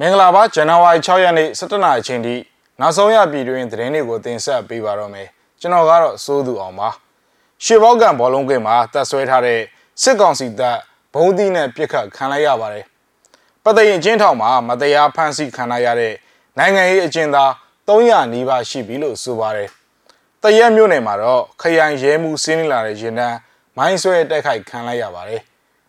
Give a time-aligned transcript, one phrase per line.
[0.00, 2.34] မင်္ဂလာပါဇန်နဝါရီ6ရက်နေ့17နာရီချိန်ထိ
[2.80, 5.28] နောက်ဆုံးရပြည်တွင်သတင်းတွေကိုတင်ဆက်ပေးပါတော့မယ်
[5.60, 6.88] ကျွန်တော်ကတော့စိုးသူအောင်ပါ
[7.64, 9.60] ရှေဘောက်ကန်ဘောလုံးကွင်းမှာတက်ဆွဲထားတဲ့
[10.02, 10.78] စစ်ကောင်စီတပ်
[11.14, 12.84] ဘုံသီးနဲ့ပြစ်ခတ်ခံလိုက်ရပါတယ်
[13.64, 16.14] ပသိမ်အချင်းထောင်မှာမတရားဖမ်းဆီးခံရတဲ့
[16.58, 17.50] နိုင်ငံရေးအကျဉ်းသား
[17.88, 19.68] 300နီးပါးရှိပြီလို့ဆိုပါတယ်
[20.42, 23.36] တရက်မြို့နယ်မှာတော့ခရိုင်ရဲမှုစင်းလာတဲ့ရင်တန်း
[23.76, 25.40] မိုင်းဆွဲတိုက်ခိုက်ခံလိုက်ရပါတယ်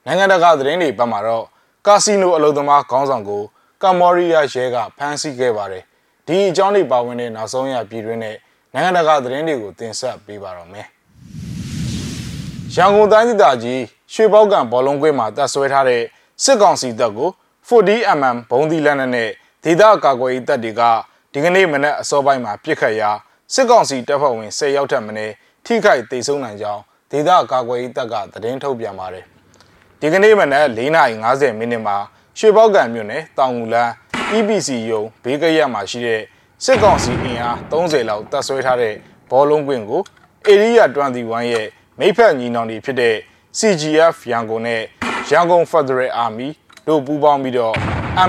[0.05, 1.45] နိုင်ငံတကာသတင်းတွေဘက်မှာတော့
[1.87, 3.43] ကာစီနိုအလုပ်သမားခေါင်းဆောင်ကို
[3.81, 5.83] ကမ္ဘောဒီးယားရဲကဖမ်းဆီးခဲ့ပါတယ်။
[6.27, 8.35] ဒီအကြောင်းတွေပါဝင်တဲ့နောက်ဆုံးရပြည်တွင်းနဲ့
[8.73, 10.87] နိုင်ငံတကာသတင်းတွေကိုတင်ဆက်ပေးပါတော့မယ်။
[12.75, 13.81] ရန်ကုန်တိုင်းဒေသကြီး
[14.13, 16.03] ရွှေပေါက်ကံဘောလုံးကွင်းမှာတပ်ဆွဲထားတဲ့
[16.43, 17.29] စစ်ကောင်စီတပ်ကို
[17.69, 19.29] 40mm ဘုံသီးလက်နက်နဲ့
[19.63, 20.81] ဒေသကာကွယ်ရေးတပ်တွေက
[21.33, 23.11] ဒီကနေ့မနက်အစောပိုင်းမှာပြစ်ခတ်ရာ
[23.53, 25.33] စစ်ကောင်စီတပ်ဖွဲ့ဝင်10ရောက်ထက်မနည်း
[25.65, 26.81] ထိခိုက်ဒေဆုံးနိုင်ကြောင်း
[27.11, 29.25] ဒေသကာကွယ်ရေးတပ်ကသတင်းထုတ်ပြန်ပါတယ်။
[29.99, 31.97] ဒီကနေ့မနက်4:50မိနစ်မှာ
[32.39, 33.91] ရွှေပေါက်ကံမြို့နယ်တောင်ငူလန်း
[34.37, 36.21] EPC ရုံဘေးကရက်မှာရှိတဲ့
[36.63, 38.93] စစ်ကောင်စီအင်အား30လောက်တပ်ဆွဲထားတဲ့
[39.31, 40.01] ဘောလုံးကွင်းကို
[40.49, 41.67] Area 21ရဲ့
[41.99, 43.15] မိဖက်ညီနောင်တွေဖြစ်တဲ့
[43.59, 44.81] CGF ရန်ကုန်နဲ့
[45.31, 46.49] ရန်ကုန် Federal Army
[46.87, 47.75] တို့ပူးပေါင်းပြီးတော့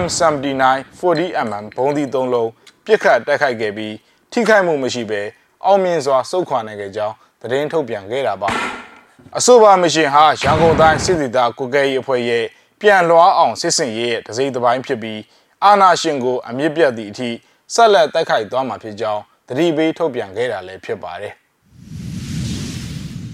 [0.01, 0.65] M79
[0.99, 2.51] 40mm ဘုံးသီး၃လုံး
[2.85, 3.95] ပစ်ခတ်တိုက်ခိုက်ခဲ့ပြီး
[4.33, 5.23] ထိခိုက်မှုမရှိဘဲ
[5.65, 8.51] အောင်မြင်စွာစုခွာနိုင်ခဲ့ကြောင်းသတင်းထုတ်ပြန်ခဲ့တာပါ
[9.39, 12.45] အဆိုပါမရှင်ဟာရန်ကုန်တိုင်းစစ်တီတာကုကဲရေးအဖွဲ့ရဲ့
[12.81, 15.21] ပြန်လွှားအောင်စစ်စင်ရေးရဲ့တစိမ့်တစ်ပိုင်းဖြစ်ပြီး
[15.65, 17.31] အာနာရှင်ကိုအမြင့်ပြတ်သည့်အထိ
[17.75, 21.35] ဆက်လက်တိုက်ခိုက်သွားမှာဖြစ်ကြောင်းတတိပေးထုတ်ပြန်ခဲ့တာလည်းဖြစ်ပါတယ်။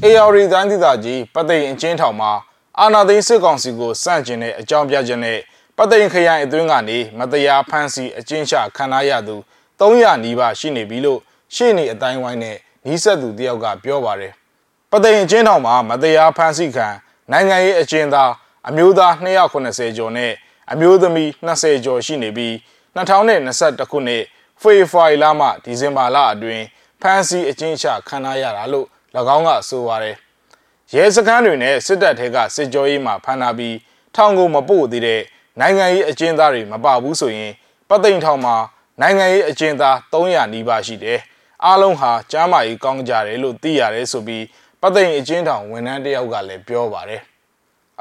[0.04, 2.32] AR တိုင်းဒေသကြီးပသိမ်အချင်းထောင်မှာ
[2.80, 5.38] အာနာသိန်းစစ်ကောင်စီကိုစန့်ကျင်တဲ့အကြောင်းပြချက်နဲ့
[5.78, 9.36] ပသိမ်ခရိုင်အတွင်းကနေမတရားဖမ်းဆီးအကျဉ်းချခံရရသူ
[9.80, 11.20] 300နီးပါးရှိနေပြီလို့
[11.54, 14.32] ရှေ့နေအတိုင်းဝိုင်းနဲ့နီးစပ်သူတယောက်ကပြောပါတယ်။
[14.90, 16.88] ပသိမ်အချင်းထောင်မှာမတရားဖမ်းဆီးခံ
[17.30, 18.30] နိုင်ငံရေးအကျဉ်းသား
[18.68, 19.12] အမျိုးသား
[19.56, 20.32] 290ကျော်နဲ့
[20.72, 22.52] အမျိုးသမီး20ကျော်ရှိနေပြီး
[22.96, 24.22] 2021ခုနှစ်
[24.60, 26.64] ဖေဖော်ဝါရီလမှဒီဇင်ဘာလအတွင်း
[27.00, 28.86] ဖမ်းဆီးအကျဉ်းချခံရတာလို့၎
[29.36, 30.16] င်းကဆိုပါတယ်။
[30.94, 33.76] ရဲစခန်းတွေနဲ့စစ်တပ်ထဲကစစ်ကြောရေးမှဖမ်းထားပြီး
[34.14, 35.22] ထောင်ကိုမပို့သေးတဲ့
[35.60, 37.52] နိုင်ငံရေးအကျဉ်းသားတွေမပါဘူးဆိုရင်
[37.88, 38.56] ပသိမ်ထောင်မှာ
[39.00, 41.18] နိုင်ငံရေးအကျဉ်းသား300နီးပါးရှိတယ်။
[41.64, 44.44] အားလုံးဟာကျမ်းမာရေးကောင်းကြတယ်လို့သိရတယ်ဆိုပြီး
[44.80, 47.22] ပသိမ်အကျဉ်းထောင်ဝန်ထမ်းတယောက်ကလည်းပြောပါတယ်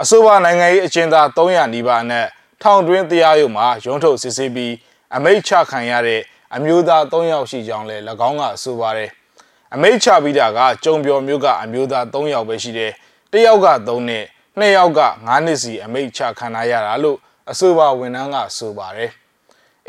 [0.03, 2.25] အဆိုပါနိုင်ငံရေးအကျဉ်းသား300နီးပါးနဲ့
[2.61, 4.73] ထောင်တွင်းတရားရုံးမှာရုံးထုတ်စစ်ဆေးပြီး
[5.15, 6.21] အမိတ်ချခံရတဲ့
[6.55, 9.09] အမျိုးသား3ယောက်ရှိကြောင်းလည်း၎င်းကဆိုပါတယ်
[9.73, 12.91] အမိတ်ချပြီးတာကကြုံပြော်မျိုးကအမျိုးသား3ယောက်ပဲရှိတယ်
[13.31, 14.25] တယောက်က3နှစ်
[14.59, 17.17] နှစ်ယောက်က9နှစ်စီအမိတ်ချခံရတာလို့
[17.51, 19.09] အဆိုပါဝန်ထမ်းကဆိုပါတယ်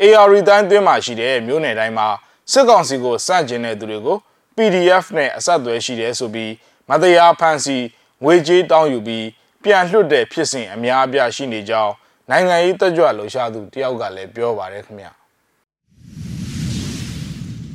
[0.01, 2.07] AR တိုင်းတွင်းမှာရှိတဲ့မြို့နယ်တိုင်းမှာ
[2.51, 4.17] စစ်ကောင်စီကိုစန့်ကျင်တဲ့သူတွေကို
[4.55, 6.51] PDF နဲ့အဆက်အသွယ်ရှိတယ်ဆိုပြီး
[6.89, 7.85] မတရားဖမ်းဆီး
[8.23, 9.25] ငွေကြေးတောင်းယူပြီး
[9.63, 11.93] ပြန်လွှတ်တဲ့ဖြစ်စဉ်အများအပြားရှိနေကြောင်း
[12.29, 15.07] နိုင်ငံရေးတက်ကြွလှုပ်ရှားသူတယောက်ကလည်းပြောပါတယ်ခင်ဗျ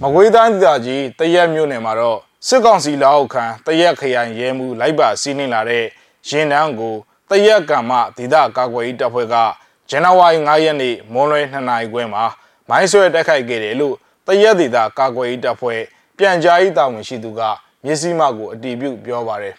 [0.03, 5.84] မကွေးတိုင်းဒေသကြီးတရက်မြို့နယ်မှာတော့စစ်ကောင်စီလက်အောက်ခံတရက်ခရိုင်ရဲမှုလိုက်ပါစီးနှင်လာတဲ့
[6.28, 6.94] ရင်တန်းကို
[7.31, 9.34] တရက်ကံမဒေသကာကွယ်ရေးတပ်ဖွဲ့က
[9.91, 12.25] ဇန်နဝါရီ9ရက်နေ့မွန်းလွဲ2နာရီခွဲမှာ
[12.69, 13.94] မိုင်းဆွဲတိုက်ခိုက်ခဲ့တယ်လို့
[14.26, 15.81] တရက်ဒေသကာကွယ်ရေးတပ်ဖွဲ့
[16.19, 17.41] ပြန်ကြားရေးတာဝန်ရှိသူက
[17.84, 19.55] မျက်စိမှကိုအတည်ပြုပြောပါတယ်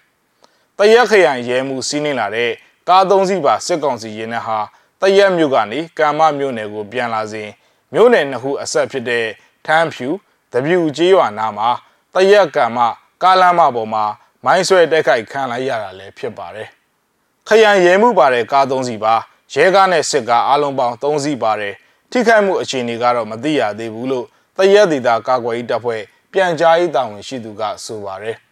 [0.81, 2.51] တရက်ခရိုင်ရဲမှုစီးနှင်လာတဲ့
[2.89, 4.59] ကားသုံးစီးပါစစ်ကောင်စီရင်နှဟာ
[5.01, 7.49] တရက်မြို့ကနေကံမမြို့နယ်ကိုပြန်လာစဉ်
[7.93, 9.25] မြို့နယ်နှစ်ခုအဆက်ဖြစ်တဲ့
[9.65, 10.09] ထမ်းဖြူ
[10.53, 11.69] တပြူကျေးရွာနာမှာ
[12.13, 12.77] တရက်ကံမ
[13.23, 14.03] ကားလမ်းမပေါ်မှာ
[14.45, 16.67] မိုင်းဆွဲတိုက်ခိုက်ခံလိုက်ရတာလည်းဖြစ်ပါတယ်။
[17.47, 19.15] ခရံရဲမှုပါတဲ့ကားသုံးစီပါ
[19.53, 21.75] ရဲကားနဲ့စစ်ကားအလုံးပေါင်း၃စီးပါတယ်
[22.11, 24.25] ထိခိုက်မှုအခြေအနေကတော့မသိရသေးဘူးလို့
[24.57, 26.01] တရက်ဒေတာကာကွယ်ရေးတပ်ဖွဲ့
[26.33, 28.37] ပြန်ကြားရေးတာဝန်ရှိသူကဆိုပါတယ်။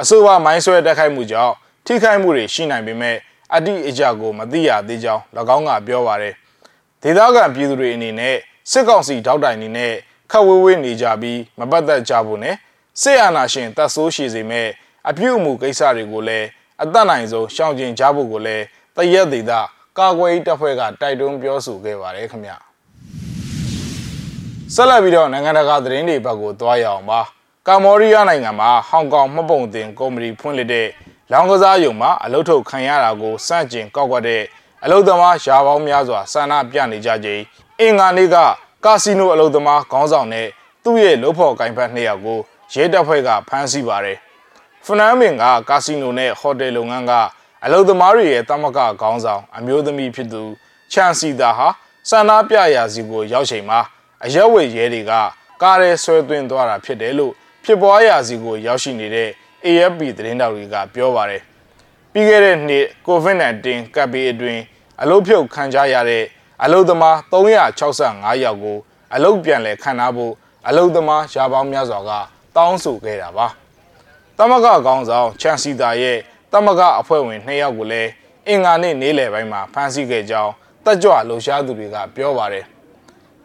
[0.00, 1.54] အဆိုပါမိုင်းဆွဲတိုက်ခိုက်မှုကြောင့်
[1.86, 3.16] ထိခိုက်မှုတွေရှိနိုင်ပေမဲ့
[3.54, 5.22] အတိအကျကိုမသိရသေးကြောင်း၎
[5.56, 6.34] င်းကပြောပါတယ်။
[7.02, 8.36] ဒေသခံပြည်သူတွေအနေနဲ့
[8.70, 9.92] စစ်ကောင်စီထောက်တိုင်နေနဲ့
[10.30, 12.56] ခက်ဝေးဝေးနေကြပြီးမပတ်သက်ကြဘူးနဲ့
[13.02, 14.68] စစ်အာဏာရှင်တပ်ဆိုးရှိစေမဲ့
[15.08, 16.46] အပြုအမူကိစ္စတွေကိုလည်း
[16.82, 18.64] အသက်နိုင်ဆုံးရှောင်ကျဉ်ကြဖို့ကိုလည်း
[18.96, 19.52] တရက်ဒေသ
[19.98, 22.52] ကာကွယ်ရေးတပ်ဖွဲ့ကတိုက်တွန်းပြောဆိုခဲ့ပါတယ်ခင်ဗျ
[24.74, 27.20] ဆက်လက်ပြီးတော့နိုင်ငံတကာသတင်းတွေဘက်ကိုသွားရအောင်ပါ
[27.68, 30.88] ကမ္ဘောဒီးယားနိုင်ငံမှာဟောင်ကောင်မှတ်ပုံတင်ကုမ္ပဏီဖွင့်လှစ်တဲ့
[31.32, 34.42] လောင်ကစားယုံမှာအလုထုတ်ခံရတာကိုစန့်ကျင်ကောက်ကွက်တဲ့
[34.84, 37.42] အလုသမားရာပေါင်းများစွာဆန္ဒပြနေကြချိန်
[37.80, 38.36] အင်္ဂါနေ့က
[38.84, 40.48] ကာစီနိုအလုသမားခေါင်းဆောင်နဲ့
[40.84, 42.38] သူ့ရဲ့လုပ်ဖော်ကိုင်ဖက်နှစ်ယောက်ကို
[42.72, 44.18] ရဲတပ်ဖွဲ့ကဖမ်းဆီးပါတယ်။
[44.86, 47.12] ဖနန်းမင်ကကာစီနိုနဲ့ဟိုတယ်လုပ်ငန်းက
[47.64, 50.42] အလုသမားတွေရဲ့တမကခေါင်းဆောင်အမျိုးသမီးဖြစ်သူ
[50.92, 51.68] ချန်စီတာဟာ
[52.08, 53.80] ဆန္ဒပြရာစီကိုရောက်ချိန်မှာ
[54.24, 55.12] အရက်ဝေရဲတွေက
[55.62, 57.34] ကားရဲဆွဲသွင်းသွားတာဖြစ်တယ်လို့
[57.66, 59.28] ဖြစ်ပွားရာစီကိုရောက်ရှိနေတဲ့
[59.66, 61.42] AFP သတင်းတောက်တွေကပြောပါတယ်။
[62.12, 64.62] ပြီးခဲ့တဲ့နှစ် COVID-19 ကပ်ဘေးအတွင်း
[65.02, 66.24] အလုဖြုတ်ခံကြရတဲ့
[66.64, 68.78] အလုသမား365ယောက်ကို
[69.14, 70.32] အလုပြန်လည်ခန့်ထားဖို့
[70.68, 72.10] အလုသမားရာပေါင်းများစွာက
[72.56, 73.46] တောင်းဆိုခဲ့တာပါ
[74.38, 76.18] တမကကောင်းဆောင်ချန်စီတာရဲ့
[76.52, 78.10] တမကအဖွဲ့ဝင်2ယောက်ကိုလည်း
[78.48, 80.52] အင်္ဂါနေ့နေ့လယ်ပိုင်းမှာဖမ်းဆီးခဲ့ကြောင်း
[80.84, 82.64] တက်ကြွလှုပ်ရှားသူတွေကပြောပါတယ်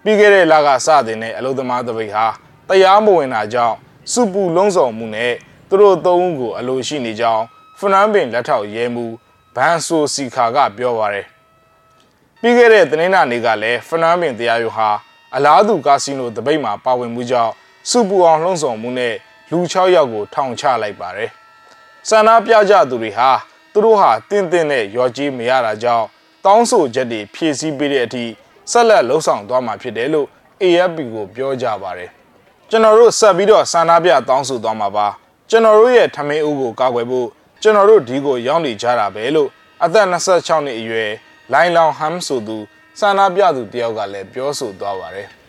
[0.03, 2.25] ပြီးခဲ့တဲ့လကစတင်တဲ့အလုသမားတပိတ်ဟာ
[2.67, 3.77] တရားမဝင်တာကြောင့်
[4.09, 5.33] စုပူလုံးစုံမှုနဲ့
[5.69, 7.44] သူတို့သုံးဦးကိုအလိုရှိနေကြောင်း
[7.77, 9.06] ဖနန်ပင်လက်ထောက်ရဲမှု
[9.56, 11.25] ဘန်ဆိုစီခါကပြောပါတယ်
[12.42, 14.89] ပြီးခဲ့တဲ့သတင်းနာနေ့ကလည်းဖနန်ပင်တရားရုံးဟာ
[15.36, 17.53] အလားတူကာစီနိုတပိတ်မှာပါဝင်မှုကြောင့်
[17.89, 19.15] စုပူအောင်လှုံ့ဆော်မှုနဲ့
[19.51, 21.30] လူ6ယောက်ကိုထောင်ချလိုက်ပါတယ်။
[22.09, 23.30] ဆန္ဒပြကြသူတွေဟာ
[23.74, 26.06] သူတို့ဟာတင့်တင့်နဲ့ရော်ကြီးမရတာကြောင့်
[26.45, 28.25] တောင်းဆိုချက်တွေဖြည့်ဆည်းပေးတဲ့အထိ
[28.71, 30.27] ဆက်လက်လှုံ့ဆော်သွားမှာဖြစ်တယ်လို့
[30.62, 32.12] AFP ကိုပြောကြပါတယ်။
[32.73, 35.07] ကျွန်တော်တို့ဆက်ပြီးတော့ဆန္ဒပြတောင်းဆိုသွားမှာပါ။
[35.50, 37.27] ကျွန်တော်တို့ရဲ့ထမင်းဦးကိုကာကွယ်ဖို့
[37.62, 39.50] ကျွန်တော်တို့ဒီကိုရောက်နေကြတာပဲလို့
[39.83, 41.12] အသက်26နှစ်အရွယ်
[41.53, 42.57] လိုင်လောင်ဟမ်ဆိုသူ
[43.00, 45.27] ဆန္ဒပြသူတယောက်ကလည်းပြောဆိုသွားပါတယ်။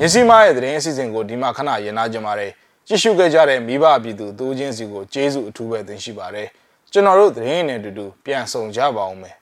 [0.00, 2.52] မြစီမားရဲ့သတင်းအစီအစဉ်ကိုဒီမှာခဏရင်နာကြပါတယ်
[2.86, 6.48] ကြည့်ရှုခဲ့ကြတဲ့မိဘပြည်သူတူချင်းစီကိုကျေးဇူးအထူးပဲတင်ရှိပါတယ်
[6.92, 9.37] ကျွန်တော်တို့သတင်းနဲ့အတူတူပြန်ဆောင်ကြပါအောင်မယ်